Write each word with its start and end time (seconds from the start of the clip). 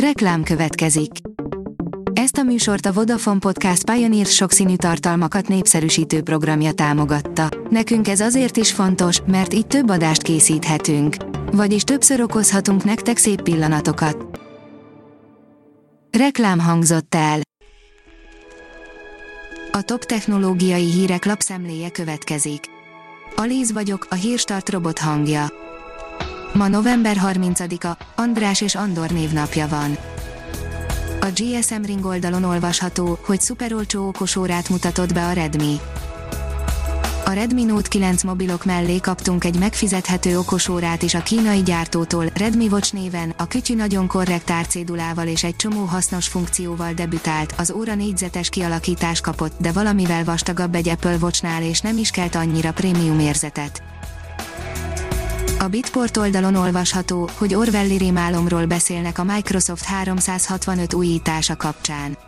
Reklám 0.00 0.42
következik. 0.42 1.10
Ezt 2.12 2.36
a 2.36 2.42
műsort 2.42 2.86
a 2.86 2.92
Vodafone 2.92 3.38
Podcast 3.38 3.90
Pioneer 3.90 4.26
sokszínű 4.26 4.76
tartalmakat 4.76 5.48
népszerűsítő 5.48 6.22
programja 6.22 6.72
támogatta. 6.72 7.48
Nekünk 7.70 8.08
ez 8.08 8.20
azért 8.20 8.56
is 8.56 8.72
fontos, 8.72 9.20
mert 9.26 9.54
így 9.54 9.66
több 9.66 9.88
adást 9.88 10.22
készíthetünk. 10.22 11.16
Vagyis 11.52 11.82
többször 11.82 12.20
okozhatunk 12.20 12.84
nektek 12.84 13.16
szép 13.16 13.42
pillanatokat. 13.42 14.40
Reklám 16.18 16.58
hangzott 16.58 17.14
el. 17.14 17.40
A 19.72 19.82
top 19.82 20.04
technológiai 20.04 20.90
hírek 20.90 21.24
lapszemléje 21.24 21.90
következik. 21.90 22.64
Alíz 23.36 23.72
vagyok, 23.72 24.06
a 24.10 24.14
hírstart 24.14 24.68
robot 24.68 24.98
hangja. 24.98 25.46
Ma 26.56 26.68
november 26.68 27.16
30-a, 27.24 28.04
András 28.14 28.60
és 28.60 28.74
Andor 28.74 29.10
névnapja 29.10 29.68
van. 29.68 29.96
A 31.20 31.26
GSM 31.34 31.82
Ring 31.82 32.04
oldalon 32.04 32.44
olvasható, 32.44 33.18
hogy 33.24 33.40
szuperolcsó 33.40 34.06
okosórát 34.06 34.68
mutatott 34.68 35.12
be 35.12 35.26
a 35.26 35.32
Redmi. 35.32 35.76
A 37.24 37.30
Redmi 37.30 37.64
Note 37.64 37.88
9 37.88 38.22
mobilok 38.22 38.64
mellé 38.64 38.98
kaptunk 38.98 39.44
egy 39.44 39.58
megfizethető 39.58 40.38
okosórát 40.38 41.02
is 41.02 41.14
a 41.14 41.22
kínai 41.22 41.62
gyártótól, 41.62 42.26
Redmi 42.34 42.68
Watch 42.68 42.94
néven, 42.94 43.34
a 43.36 43.46
kütyű 43.46 43.74
nagyon 43.74 44.06
korrekt 44.06 44.50
árcédulával 44.50 45.26
és 45.26 45.44
egy 45.44 45.56
csomó 45.56 45.84
hasznos 45.84 46.28
funkcióval 46.28 46.92
debütált, 46.92 47.54
az 47.58 47.70
óra 47.70 47.94
négyzetes 47.94 48.48
kialakítás 48.48 49.20
kapott, 49.20 49.52
de 49.60 49.72
valamivel 49.72 50.24
vastagabb 50.24 50.74
egy 50.74 50.88
Apple 50.88 51.16
Watchnál 51.20 51.62
és 51.62 51.80
nem 51.80 51.98
is 51.98 52.10
kelt 52.10 52.34
annyira 52.34 52.72
prémium 52.72 53.18
érzetet. 53.18 53.82
A 55.66 55.68
Bitport 55.68 56.16
oldalon 56.16 56.54
olvasható, 56.54 57.28
hogy 57.34 57.54
Orwelli 57.54 57.96
rémálomról 57.96 58.66
beszélnek 58.66 59.18
a 59.18 59.24
Microsoft 59.24 59.84
365 59.84 60.94
újítása 60.94 61.56
kapcsán. 61.56 62.18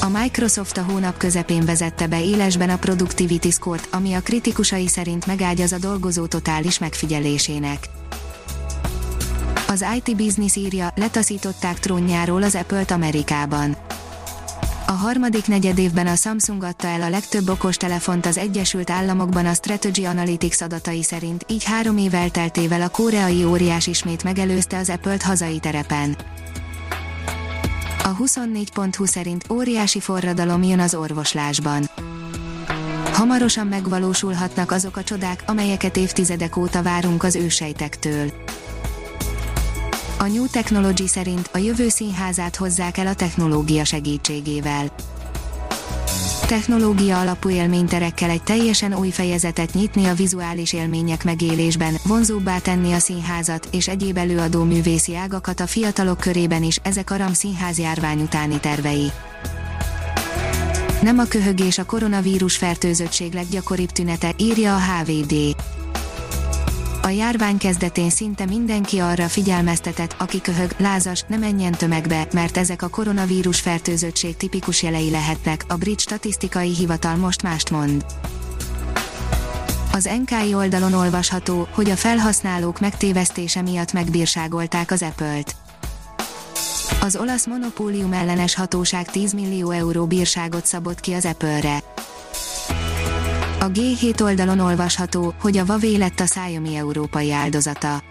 A 0.00 0.08
Microsoft 0.08 0.76
a 0.76 0.82
hónap 0.82 1.16
közepén 1.16 1.64
vezette 1.64 2.06
be 2.06 2.24
élesben 2.24 2.70
a 2.70 2.76
Productivity 2.76 3.50
Score-t, 3.50 3.88
ami 3.90 4.12
a 4.12 4.20
kritikusai 4.20 4.88
szerint 4.88 5.26
megágyaz 5.26 5.72
a 5.72 5.78
dolgozó 5.78 6.26
totális 6.26 6.78
megfigyelésének. 6.78 7.88
Az 9.68 9.84
IT 9.96 10.16
Business 10.16 10.56
írja, 10.56 10.92
letaszították 10.96 11.78
trónjáról 11.78 12.42
az 12.42 12.54
Apple-t 12.54 12.90
Amerikában. 12.90 13.76
A 14.86 14.92
harmadik 14.92 15.46
negyedévben 15.46 16.06
a 16.06 16.14
Samsung 16.14 16.62
adta 16.62 16.86
el 16.86 17.02
a 17.02 17.08
legtöbb 17.08 17.48
okostelefont 17.48 18.26
az 18.26 18.38
Egyesült 18.38 18.90
Államokban 18.90 19.46
a 19.46 19.54
Strategy 19.54 20.04
Analytics 20.04 20.60
adatai 20.60 21.02
szerint, 21.02 21.44
így 21.48 21.64
három 21.64 21.96
év 21.96 22.14
elteltével 22.14 22.82
a 22.82 22.88
koreai 22.88 23.44
óriás 23.44 23.86
ismét 23.86 24.24
megelőzte 24.24 24.78
az 24.78 24.90
Apple-t 24.90 25.22
hazai 25.22 25.58
terepen. 25.58 26.16
A 28.02 28.16
24.20 28.16 29.06
szerint 29.06 29.44
óriási 29.50 30.00
forradalom 30.00 30.62
jön 30.62 30.80
az 30.80 30.94
orvoslásban. 30.94 31.90
Hamarosan 33.12 33.66
megvalósulhatnak 33.66 34.70
azok 34.70 34.96
a 34.96 35.02
csodák, 35.02 35.42
amelyeket 35.46 35.96
évtizedek 35.96 36.56
óta 36.56 36.82
várunk 36.82 37.22
az 37.22 37.36
ősejtektől. 37.36 38.32
A 40.24 40.26
New 40.26 40.46
Technology 40.46 41.06
szerint 41.06 41.48
a 41.52 41.58
jövő 41.58 41.88
színházát 41.88 42.56
hozzák 42.56 42.98
el 42.98 43.06
a 43.06 43.14
technológia 43.14 43.84
segítségével. 43.84 44.94
Technológia 46.46 47.20
alapú 47.20 47.50
élményterekkel 47.50 48.30
egy 48.30 48.42
teljesen 48.42 48.94
új 48.94 49.10
fejezetet 49.10 49.74
nyitni 49.74 50.04
a 50.04 50.14
vizuális 50.14 50.72
élmények 50.72 51.24
megélésben, 51.24 51.94
vonzóbbá 52.04 52.58
tenni 52.58 52.92
a 52.92 52.98
színházat 52.98 53.68
és 53.70 53.88
egyéb 53.88 54.16
előadó 54.16 54.62
művészi 54.62 55.16
ágakat 55.16 55.60
a 55.60 55.66
fiatalok 55.66 56.18
körében 56.18 56.62
is, 56.62 56.78
ezek 56.82 57.10
a 57.10 57.16
RAM 57.16 57.32
színház 57.32 57.78
járvány 57.78 58.20
utáni 58.20 58.60
tervei. 58.60 59.10
Nem 61.02 61.18
a 61.18 61.24
köhögés 61.24 61.78
a 61.78 61.84
koronavírus 61.84 62.56
fertőzöttség 62.56 63.32
leggyakoribb 63.32 63.90
tünete, 63.90 64.34
írja 64.38 64.74
a 64.74 64.80
HVD 64.80 65.34
a 67.04 67.08
járvány 67.08 67.58
kezdetén 67.58 68.10
szinte 68.10 68.46
mindenki 68.46 68.98
arra 68.98 69.28
figyelmeztetett, 69.28 70.16
aki 70.18 70.40
köhög, 70.40 70.74
lázas, 70.78 71.24
ne 71.28 71.36
menjen 71.36 71.72
tömegbe, 71.72 72.26
mert 72.32 72.56
ezek 72.56 72.82
a 72.82 72.88
koronavírus 72.88 73.60
fertőzöttség 73.60 74.36
tipikus 74.36 74.82
jelei 74.82 75.10
lehetnek, 75.10 75.64
a 75.68 75.74
brit 75.74 76.00
statisztikai 76.00 76.74
hivatal 76.74 77.16
most 77.16 77.42
mást 77.42 77.70
mond. 77.70 78.04
Az 79.92 80.10
NKI 80.24 80.54
oldalon 80.54 80.92
olvasható, 80.92 81.68
hogy 81.70 81.90
a 81.90 81.96
felhasználók 81.96 82.80
megtévesztése 82.80 83.62
miatt 83.62 83.92
megbírságolták 83.92 84.90
az 84.90 85.02
Apple-t. 85.02 85.56
Az 87.00 87.16
olasz 87.16 87.46
monopólium 87.46 88.12
ellenes 88.12 88.54
hatóság 88.54 89.10
10 89.10 89.32
millió 89.32 89.70
euró 89.70 90.06
bírságot 90.06 90.66
szabott 90.66 91.00
ki 91.00 91.12
az 91.12 91.24
Apple-re. 91.24 91.93
A 93.64 93.70
G7 93.70 94.22
oldalon 94.22 94.58
olvasható, 94.58 95.34
hogy 95.40 95.56
a 95.56 95.64
Huawei 95.64 95.98
lett 95.98 96.20
a 96.20 96.24
Xiaomi 96.24 96.76
európai 96.76 97.32
áldozata. 97.32 98.02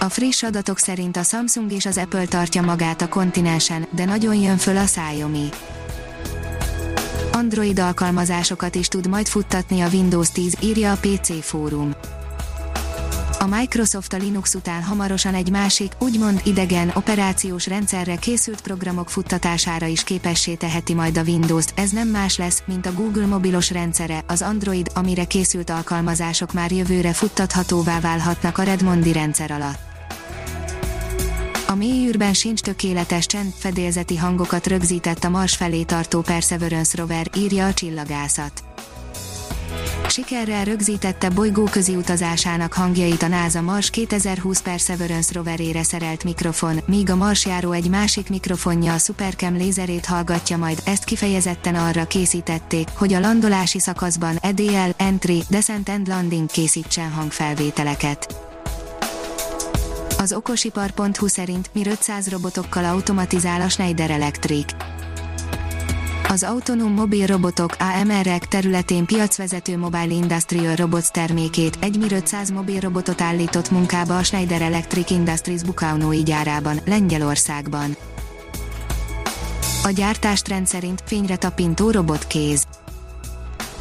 A 0.00 0.08
friss 0.08 0.42
adatok 0.42 0.78
szerint 0.78 1.16
a 1.16 1.22
Samsung 1.22 1.72
és 1.72 1.86
az 1.86 1.98
Apple 1.98 2.26
tartja 2.26 2.62
magát 2.62 3.02
a 3.02 3.08
kontinensen, 3.08 3.86
de 3.90 4.04
nagyon 4.04 4.34
jön 4.34 4.56
föl 4.56 4.76
a 4.76 4.84
Xiaomi. 4.84 5.48
Android 7.32 7.78
alkalmazásokat 7.78 8.74
is 8.74 8.88
tud 8.88 9.08
majd 9.08 9.26
futtatni 9.26 9.80
a 9.80 9.88
Windows 9.88 10.30
10, 10.30 10.54
írja 10.60 10.92
a 10.92 10.96
PC 11.00 11.44
fórum. 11.44 11.94
A 13.40 13.46
Microsoft 13.46 14.12
a 14.12 14.16
Linux 14.16 14.54
után 14.54 14.82
hamarosan 14.82 15.34
egy 15.34 15.50
másik, 15.50 15.92
úgymond 15.98 16.40
idegen 16.44 16.90
operációs 16.94 17.66
rendszerre 17.66 18.16
készült 18.16 18.60
programok 18.60 19.10
futtatására 19.10 19.86
is 19.86 20.04
képessé 20.04 20.54
teheti 20.54 20.94
majd 20.94 21.16
a 21.18 21.22
Windows-t. 21.22 21.72
Ez 21.74 21.90
nem 21.90 22.08
más 22.08 22.36
lesz, 22.36 22.62
mint 22.66 22.86
a 22.86 22.92
Google 22.92 23.26
mobilos 23.26 23.70
rendszere, 23.70 24.24
az 24.26 24.42
Android, 24.42 24.90
amire 24.94 25.24
készült 25.24 25.70
alkalmazások 25.70 26.52
már 26.52 26.72
jövőre 26.72 27.12
futtathatóvá 27.12 28.00
válhatnak 28.00 28.58
a 28.58 28.62
Redmondi 28.62 29.12
rendszer 29.12 29.50
alatt. 29.50 29.78
A 31.66 31.74
mélyűrben 31.74 32.34
sincs 32.34 32.60
tökéletes 32.60 33.26
csend, 33.26 33.52
fedélzeti 33.58 34.16
hangokat 34.16 34.66
rögzített 34.66 35.24
a 35.24 35.28
Mars 35.28 35.56
felé 35.56 35.82
tartó 35.82 36.20
Perseverance 36.20 36.96
rover, 36.96 37.30
írja 37.36 37.66
a 37.66 37.74
csillagászat 37.74 38.62
sikerrel 40.18 40.64
rögzítette 40.64 41.28
bolygóközi 41.28 41.96
utazásának 41.96 42.72
hangjait 42.72 43.22
a 43.22 43.28
NASA 43.28 43.62
Mars 43.62 43.90
2020 43.90 44.62
Perseverance 44.62 45.32
roverére 45.32 45.82
szerelt 45.82 46.24
mikrofon, 46.24 46.80
míg 46.86 47.10
a 47.10 47.16
Marsjáró 47.16 47.72
egy 47.72 47.88
másik 47.88 48.28
mikrofonja 48.28 48.94
a 48.94 48.98
Supercam 48.98 49.56
lézerét 49.56 50.06
hallgatja 50.06 50.56
majd, 50.56 50.78
ezt 50.84 51.04
kifejezetten 51.04 51.74
arra 51.74 52.06
készítették, 52.06 52.88
hogy 52.94 53.12
a 53.12 53.20
landolási 53.20 53.80
szakaszban 53.80 54.36
EDL, 54.36 54.90
Entry, 54.96 55.42
Descent 55.48 55.88
and 55.88 56.08
Landing 56.08 56.50
készítsen 56.50 57.10
hangfelvételeket. 57.10 58.34
Az 60.18 60.32
okosipar.hu 60.32 61.26
szerint 61.26 61.70
mi 61.74 61.86
500 61.86 62.28
robotokkal 62.30 62.84
automatizál 62.84 63.60
a 63.60 63.68
Schneider 63.68 64.10
Electric 64.10 64.72
az 66.28 66.42
autonóm 66.42 66.92
mobil 66.92 67.26
robotok 67.26 67.76
AMR-ek 67.78 68.46
területén 68.46 69.04
piacvezető 69.04 69.78
Mobile 69.78 70.12
Industrial 70.14 70.74
Robots 70.74 71.08
termékét, 71.08 71.76
egy 71.80 72.06
500 72.12 72.50
mobil 72.50 72.80
robotot 72.80 73.20
állított 73.20 73.70
munkába 73.70 74.16
a 74.16 74.22
Schneider 74.22 74.62
Electric 74.62 75.10
Industries 75.10 75.62
Bukaunói 75.62 76.22
gyárában, 76.22 76.80
Lengyelországban. 76.86 77.96
A 79.84 79.90
gyártást 79.90 80.48
rendszerint 80.48 81.02
fényre 81.06 81.36
tapintó 81.36 81.90
robotkéz. 81.90 82.66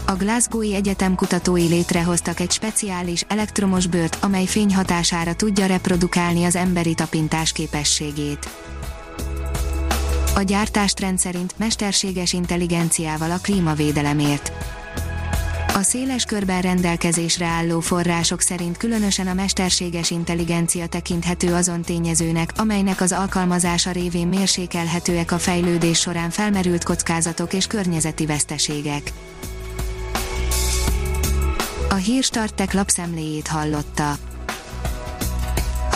A 0.06 0.13
Glasgowi 0.13 0.75
Egyetem 0.75 1.16
kutatói 1.16 1.68
létrehoztak 1.68 2.40
egy 2.40 2.52
speciális 2.52 3.24
elektromos 3.28 3.88
bőrt, 3.88 4.18
amely 4.22 4.46
fény 4.46 4.75
hatására 4.75 5.34
tudja 5.34 5.66
reprodukálni 5.66 6.44
az 6.44 6.56
emberi 6.56 6.94
tapintás 6.94 7.51
képességét 7.51 8.50
a 10.38 10.42
gyártást 10.42 11.00
rendszerint 11.00 11.54
mesterséges 11.57 12.34
intelligenciával 12.34 13.31
a 13.31 13.38
klímavédelemért. 13.42 14.51
A 15.74 15.81
széles 15.81 16.25
körben 16.25 16.62
rendelkezésre 16.62 17.45
álló 17.45 17.80
források 17.80 18.42
szerint 18.42 18.78
különösen 18.78 19.28
a 19.28 19.34
mesterséges 19.34 20.12
intelligencia 20.12 20.88
tekinthető 20.88 21.54
azon 21.54 21.81
tényezőnek, 21.81 22.51
amelynek 22.57 23.01
az 23.01 23.12
alkalmazása 23.12 23.92
révén 23.92 24.28
mérsékelhetőek 24.28 25.31
a 25.31 25.38
fejlődés 25.38 26.00
során 26.00 26.30
felmerült 26.30 26.84
kockázatok 26.84 27.54
és 27.54 27.68
környezeti 27.68 28.25
veszteségek. 28.25 29.12
A 31.89 31.95
Hírstartek 31.95 32.74
lapszemléjét 32.74 33.48
hallotta. 33.48 34.26